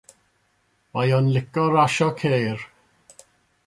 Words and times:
Mae 0.97 1.13
o'n 1.19 1.29
licio 1.37 1.69
rasio 1.77 2.11
ceir. 2.25 2.69